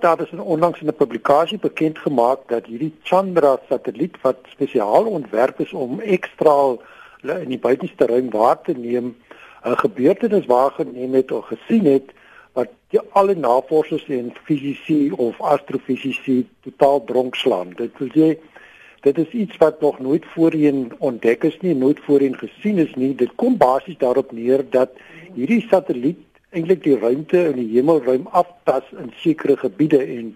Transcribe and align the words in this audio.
Daar 0.00 0.20
is 0.20 0.30
onlangs 0.30 0.80
in 0.80 0.86
'n 0.86 0.94
publikasie 0.94 1.58
bekend 1.58 1.98
gemaak 1.98 2.38
dat 2.46 2.66
hierdie 2.66 2.94
Chandra 3.02 3.58
satelliet 3.68 4.16
wat 4.20 4.36
spesiaal 4.48 5.04
ontwerp 5.04 5.60
is 5.60 5.72
om 5.72 6.00
ekstraal 6.00 6.82
in 7.22 7.48
die 7.48 7.58
buitenste 7.58 8.06
ruim 8.06 8.30
waar 8.30 8.60
te 8.62 8.72
neem, 8.72 9.16
'n 9.64 9.76
gebeurtenis 9.76 10.46
waargeneem 10.46 11.14
het 11.14 11.32
of 11.32 11.44
gesien 11.46 11.84
het 11.84 12.12
wat 12.52 12.68
alle 13.12 13.34
navorsers 13.34 14.08
en 14.08 14.32
fisici 14.44 15.10
of 15.10 15.40
astrofisici 15.40 16.48
totaal 16.60 17.04
dronk 17.04 17.34
slaan. 17.34 17.72
Dit 17.76 17.98
wil 17.98 18.08
sê 18.08 18.38
dit 19.00 19.18
is 19.18 19.30
iets 19.30 19.56
wat 19.56 19.80
nog 19.80 19.98
nooit 19.98 20.24
voorheen 20.26 20.92
ontdek 20.98 21.44
is 21.44 21.60
nie, 21.60 21.74
nooit 21.74 22.00
voorheen 22.00 22.36
gesien 22.36 22.78
is 22.78 22.94
nie. 22.94 23.14
Dit 23.14 23.30
kom 23.34 23.56
basies 23.56 23.98
daarop 23.98 24.32
neer 24.32 24.64
dat 24.70 24.90
hierdie 25.34 25.66
satelliet 25.68 26.18
eintlik 26.50 26.82
die 26.82 26.98
ruimte 26.98 27.44
in 27.50 27.58
die 27.60 27.68
hemelruim 27.74 28.26
aftas 28.30 28.86
in 28.98 29.12
sekere 29.22 29.56
gebiede 29.56 30.00
en 30.02 30.32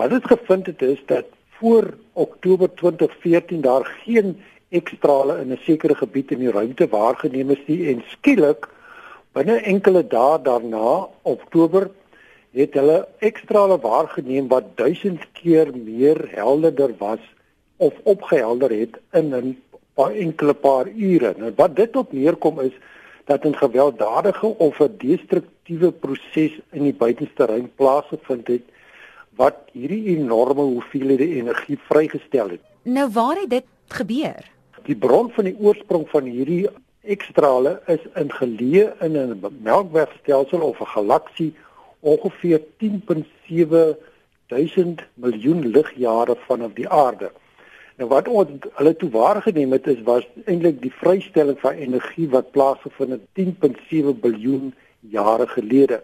wat 0.00 0.10
dit 0.10 0.26
gevind 0.26 0.66
het 0.66 0.82
is 0.82 1.02
dat 1.06 1.28
voor 1.58 1.94
Oktober 2.12 2.74
2014 2.74 3.60
daar 3.60 3.86
geen 4.04 4.36
ekstrale 4.68 5.40
in 5.40 5.52
'n 5.52 5.60
sekere 5.62 5.94
gebied 5.94 6.30
in 6.30 6.38
die 6.38 6.50
ruimte 6.50 6.88
waargeneem 6.88 7.50
is 7.50 7.64
nie 7.66 7.88
en 7.94 8.02
skielik 8.06 8.68
binne 9.32 9.56
enkele 9.74 10.06
dae 10.06 10.38
daarna 10.42 11.08
Oktober 11.22 11.90
het 12.52 12.74
hulle 12.74 13.06
ekstrale 13.18 13.78
waargeneem 13.80 14.48
wat 14.48 14.76
1000 14.76 15.26
keer 15.32 15.70
meer 15.76 16.28
helderder 16.34 16.94
was 16.98 17.20
of 17.76 17.94
opgehelder 18.02 18.70
het 18.70 18.98
in 19.12 19.34
'n 19.34 19.56
paar 19.94 20.12
enkele 20.12 20.54
paar 20.54 20.88
ure. 20.88 21.34
Nou 21.36 21.52
wat 21.56 21.76
dit 21.76 21.96
op 21.96 22.12
neerkom 22.12 22.60
is 22.60 22.72
dat 23.24 23.44
'n 23.44 23.54
gewelddadige 23.54 24.46
of 24.46 24.80
'n 24.80 24.94
destruktiewe 24.98 25.92
proses 25.92 26.52
in 26.70 26.82
die 26.82 26.94
buitenste 26.94 27.46
ruim 27.46 27.70
plaasgevind 27.74 28.46
het 28.46 28.62
wat 29.36 29.56
hierdie 29.72 30.04
enorme 30.16 30.62
hoeveelhede 30.62 31.28
energie 31.28 31.78
vrygestel 31.88 32.48
het. 32.48 32.60
Nou 32.82 33.10
waar 33.12 33.36
het 33.36 33.50
dit 33.50 33.64
gebeur? 33.88 34.50
Die 34.82 34.96
bron 34.96 35.30
van 35.30 35.44
die 35.44 35.56
oorsprong 35.58 36.08
van 36.08 36.24
hierdie 36.24 36.68
ekstrale 37.02 37.80
is 37.86 38.02
in 38.14 38.32
geleë 38.32 38.92
in 39.00 39.16
'n 39.16 39.58
melkwegstelsel 39.62 40.60
of 40.60 40.80
'n 40.80 40.86
galaksie 40.86 41.54
ongeveer 42.00 42.60
10.7 42.76 43.96
duisend 44.46 45.02
miljoen 45.14 45.66
ligjare 45.66 46.36
vanaf 46.46 46.72
die 46.72 46.88
aarde. 46.88 47.30
Nou 48.00 48.08
wat 48.08 48.28
ons 48.28 48.68
hulle 48.78 48.96
toe 48.96 49.10
waargeneem 49.10 49.72
het 49.76 49.86
is 49.86 50.00
was 50.06 50.26
eintlik 50.44 50.80
die 50.82 50.92
vrystelling 51.00 51.58
van 51.60 51.80
energie 51.86 52.28
wat 52.32 52.50
plaasgevind 52.50 53.18
het 53.18 53.24
10.7 53.40 54.20
biljoen 54.20 54.74
jare 55.00 55.46
gelede. 55.46 56.00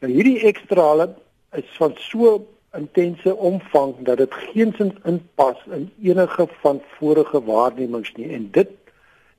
Nou 0.00 0.12
hierdie 0.12 0.40
ekstrale 0.44 1.14
is 1.56 1.70
van 1.78 1.94
so 1.96 2.36
intense 2.76 3.36
omvang 3.36 3.94
dat 4.08 4.18
dit 4.18 4.34
geensins 4.50 4.94
inpas 5.04 5.60
in 5.70 5.90
enige 6.02 6.48
van 6.60 6.82
vorige 6.98 7.40
waarnemings 7.44 8.12
nie 8.18 8.32
en 8.34 8.48
dit 8.50 8.70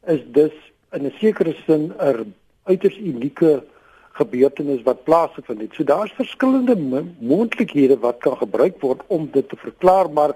is 0.08 0.24
dus 0.26 0.56
in 0.92 1.06
'n 1.06 1.14
sekere 1.20 1.56
sin 1.66 1.94
'n 2.00 2.34
uiters 2.64 2.98
unieke 2.98 3.64
gebeurtenis 4.12 4.82
wat 4.84 5.04
plaasgevind 5.04 5.62
het. 5.62 5.74
So 5.74 5.84
daar's 5.84 6.12
verskillende 6.12 7.04
moontlikhede 7.20 7.98
wat 8.00 8.18
kan 8.18 8.38
gebruik 8.38 8.82
word 8.82 9.02
om 9.08 9.30
dit 9.32 9.50
te 9.50 9.56
verklaar, 9.56 10.10
maar 10.10 10.36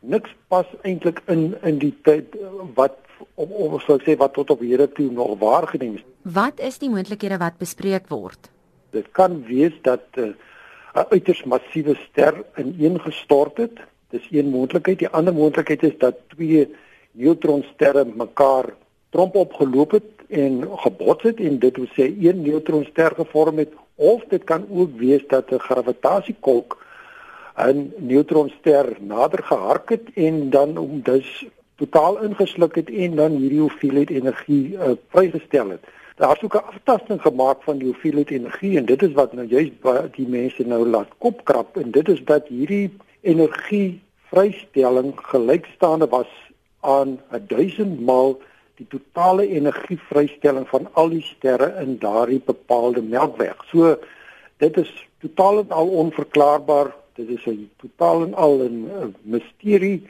niks 0.00 0.30
pas 0.48 0.66
eintlik 0.82 1.22
in 1.26 1.54
in 1.62 1.78
die 1.78 1.94
tyd 2.02 2.36
wat 2.74 2.96
om 3.34 3.52
om 3.52 3.78
sou 3.80 3.98
sê 4.02 4.16
wat 4.16 4.32
tot 4.32 4.50
op 4.50 4.60
hede 4.60 4.88
toe 4.92 5.10
nog 5.12 5.38
waargeneem 5.38 5.94
is. 5.94 6.04
Wat 6.22 6.60
is 6.60 6.78
die 6.78 6.90
moontlikhede 6.90 7.38
wat 7.38 7.58
bespreek 7.58 8.08
word? 8.08 8.50
Dit 8.90 9.10
kan 9.12 9.42
wees 9.46 9.74
dat 9.82 10.04
eh, 10.12 10.24
'n 10.24 10.34
uh, 10.98 11.04
uiters 11.10 11.44
massiewe 11.44 11.94
ster 11.94 12.44
ineengestort 12.56 13.56
het. 13.56 13.80
Dis 14.10 14.26
een 14.30 14.48
moontlikheid. 14.50 14.98
Die 14.98 15.08
ander 15.08 15.34
moontlikheid 15.34 15.82
is 15.82 15.98
dat 15.98 16.14
twee 16.28 16.74
neutronsterre 17.10 18.04
mekaar 18.04 18.74
tromp 19.10 19.34
opgeloop 19.34 19.90
het 19.90 20.10
en 20.28 20.68
gebots 20.76 21.22
het 21.22 21.40
en 21.40 21.58
dit 21.58 21.76
wil 21.76 21.90
sê 21.96 22.08
een 22.20 22.42
neutronster 22.42 23.12
gevorm 23.14 23.58
het 23.58 23.72
of 23.94 24.24
dit 24.28 24.44
kan 24.44 24.66
ook 24.70 24.96
wees 24.96 25.24
dat 25.28 25.50
'n 25.50 25.58
gravitasiekolk 25.58 26.76
'n 27.58 27.92
neutronster 27.96 28.96
nader 29.00 29.42
gehark 29.42 29.88
het 29.88 30.06
en 30.14 30.50
dan 30.50 30.76
om 30.76 31.00
dus 31.02 31.46
totaal 31.76 32.22
ingesluk 32.22 32.74
het 32.74 32.90
en 32.90 33.16
dan 33.16 33.32
hierdie 33.32 33.60
hoeveelheid 33.60 34.10
energie 34.10 34.72
uh, 34.72 34.90
vrygestel 35.08 35.68
het. 35.68 35.84
Daar 36.16 36.36
is 36.36 36.42
ook 36.42 36.54
'n 36.54 36.70
aftasting 36.72 37.20
gemaak 37.22 37.62
van 37.62 37.78
die 37.78 37.86
hoeveelheid 37.86 38.30
energie 38.30 38.76
en 38.76 38.84
dit 38.84 39.02
is 39.02 39.12
wat 39.12 39.32
nou 39.32 39.46
juist 39.46 39.72
die 40.16 40.28
mense 40.28 40.66
nou 40.66 40.86
laat 40.86 41.08
kopkrap 41.18 41.76
en 41.76 41.90
dit 41.90 42.08
is 42.08 42.24
dat 42.24 42.46
hierdie 42.46 42.96
energie 43.20 44.02
vrystelling 44.30 45.12
gelykstaande 45.16 46.08
was 46.08 46.30
aan 46.80 47.20
1000 47.46 48.00
maal 48.00 48.38
die 48.78 48.86
totale 48.86 49.48
energievrystelling 49.48 50.68
van 50.68 50.88
al 50.92 51.08
die 51.08 51.22
sterre 51.22 51.72
in 51.82 51.98
daardie 51.98 52.42
bepaalde 52.44 53.02
melkweg. 53.02 53.56
So 53.70 53.98
dit 54.56 54.76
is 54.76 55.08
totaal 55.20 55.58
en 55.58 55.70
al 55.70 55.88
onverklaarbaar 55.88 56.94
Dit 57.18 57.28
is 57.34 57.46
'n 57.46 57.70
totaal 57.82 58.22
en 58.22 58.34
al 58.34 58.54
'n 58.62 59.14
misterie 59.22 60.06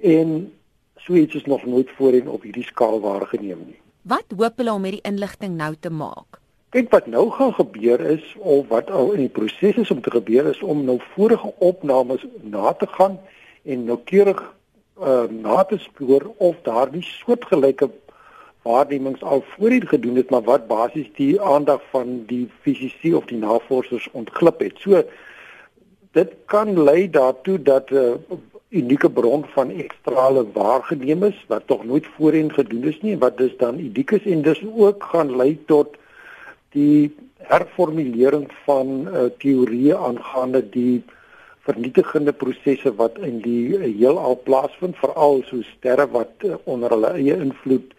en 0.00 0.52
so 0.96 1.14
iets 1.14 1.34
is 1.34 1.44
nog 1.44 1.64
nooit 1.64 1.90
voorheen 1.96 2.28
op 2.28 2.42
hierdie 2.42 2.64
skaal 2.64 3.00
waargeneem 3.00 3.62
nie. 3.66 3.80
Wat 4.02 4.24
hoop 4.36 4.56
hulle 4.56 4.72
om 4.72 4.84
hierdie 4.84 5.08
inligting 5.08 5.56
nou 5.56 5.74
te 5.80 5.90
maak? 5.90 6.40
Kyk 6.68 6.90
wat 6.90 7.06
nou 7.06 7.30
gaan 7.30 7.54
gebeur 7.54 8.00
is 8.00 8.36
of 8.38 8.68
wat 8.68 8.90
al 8.90 9.12
in 9.12 9.18
die 9.26 9.28
proses 9.28 9.76
is 9.76 9.90
om 9.90 10.00
te 10.00 10.10
gebeur 10.10 10.46
is 10.46 10.62
om 10.62 10.84
nou 10.84 10.98
vorige 11.14 11.52
opnames 11.58 12.26
na 12.40 12.72
te 12.72 12.86
gaan 12.86 13.18
en 13.62 13.84
noukeurig 13.84 14.54
uh, 15.00 15.22
na 15.30 15.64
te 15.64 15.78
spoor 15.78 16.32
of 16.36 16.56
daar 16.62 16.88
nie 16.92 17.02
soortgelyke 17.02 17.90
waarnemings 18.62 19.22
al 19.22 19.44
voorheen 19.56 19.86
gedoen 19.88 20.16
het 20.16 20.30
maar 20.30 20.42
wat 20.42 20.66
basies 20.66 21.10
die 21.14 21.40
aandag 21.40 21.80
van 21.90 22.24
die 22.26 22.48
fisici 22.60 23.14
of 23.14 23.24
die 23.24 23.38
navorsers 23.38 24.08
ontglip 24.12 24.60
het. 24.60 24.78
So 24.78 25.02
dit 26.12 26.32
kan 26.46 26.82
lei 26.84 27.10
daartoe 27.10 27.58
dat 27.62 27.90
'n 27.90 27.96
uh, 27.96 28.38
unieke 28.72 29.10
bron 29.10 29.44
van 29.54 29.70
ekstrale 29.70 30.44
waargeneem 30.52 31.24
is 31.28 31.44
wat 31.48 31.66
tog 31.66 31.84
nooit 31.84 32.06
voorheen 32.16 32.52
gedoen 32.52 32.84
is 32.88 33.00
nie 33.00 33.18
wat 33.18 33.36
dus 33.36 33.56
dan 33.56 33.78
uniek 33.78 34.10
is 34.10 34.24
en 34.24 34.42
dis 34.42 34.62
ook 34.76 35.04
gaan 35.12 35.36
lei 35.36 35.58
tot 35.66 35.96
die 36.76 37.12
herformulering 37.52 38.46
van 38.64 39.08
uh, 39.08 39.26
teorieë 39.44 39.98
aangaande 40.08 40.62
die 40.76 41.02
vernietigende 41.68 42.32
prosesse 42.32 42.94
wat 42.96 43.18
in 43.18 43.40
die 43.44 43.76
uh, 43.76 43.84
heelal 43.84 44.40
plaasvind 44.48 44.96
veral 45.04 45.42
so 45.50 45.60
sterre 45.74 46.08
wat 46.16 46.48
uh, 46.48 46.56
onder 46.64 46.96
hulle 46.96 47.12
eie 47.20 47.36
invloed 47.36 47.92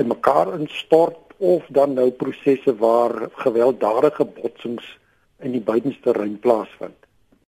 in 0.00 0.08
mekaar 0.08 0.54
instort 0.56 1.36
of 1.38 1.68
dan 1.68 1.98
nou 2.00 2.10
prosesse 2.10 2.76
waar 2.80 3.28
gewelddadige 3.44 4.24
botsings 4.40 4.86
in 5.44 5.52
die 5.52 5.64
buitenste 5.72 6.16
ruim 6.16 6.38
plaasvind 6.40 7.03